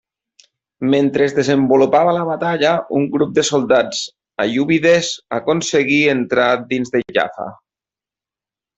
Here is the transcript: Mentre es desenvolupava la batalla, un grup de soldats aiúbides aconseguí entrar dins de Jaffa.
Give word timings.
Mentre 0.93 1.27
es 1.29 1.35
desenvolupava 1.39 2.15
la 2.17 2.23
batalla, 2.29 2.71
un 3.01 3.05
grup 3.17 3.37
de 3.37 3.45
soldats 3.51 4.01
aiúbides 4.47 5.13
aconseguí 5.41 6.03
entrar 6.19 6.51
dins 6.75 6.97
de 6.99 7.07
Jaffa. 7.21 7.51